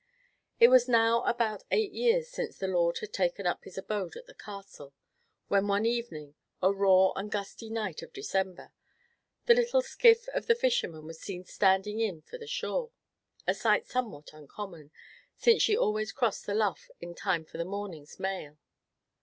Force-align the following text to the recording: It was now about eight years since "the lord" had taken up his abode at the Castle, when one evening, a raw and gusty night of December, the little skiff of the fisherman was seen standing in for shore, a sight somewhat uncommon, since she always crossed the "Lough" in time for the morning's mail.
It 0.59 0.69
was 0.69 0.89
now 0.89 1.21
about 1.25 1.61
eight 1.69 1.91
years 1.91 2.27
since 2.27 2.57
"the 2.57 2.67
lord" 2.67 2.97
had 2.97 3.13
taken 3.13 3.45
up 3.45 3.63
his 3.65 3.77
abode 3.77 4.15
at 4.15 4.25
the 4.25 4.33
Castle, 4.33 4.95
when 5.47 5.67
one 5.67 5.85
evening, 5.85 6.33
a 6.59 6.73
raw 6.73 7.11
and 7.11 7.31
gusty 7.31 7.69
night 7.69 8.01
of 8.01 8.11
December, 8.11 8.71
the 9.45 9.53
little 9.53 9.83
skiff 9.83 10.27
of 10.29 10.47
the 10.47 10.55
fisherman 10.55 11.05
was 11.05 11.19
seen 11.21 11.43
standing 11.45 11.99
in 11.99 12.23
for 12.23 12.43
shore, 12.47 12.89
a 13.45 13.53
sight 13.53 13.85
somewhat 13.85 14.33
uncommon, 14.33 14.89
since 15.35 15.61
she 15.61 15.77
always 15.77 16.11
crossed 16.11 16.47
the 16.47 16.55
"Lough" 16.55 16.77
in 16.99 17.13
time 17.13 17.45
for 17.45 17.59
the 17.59 17.63
morning's 17.63 18.19
mail. 18.19 18.57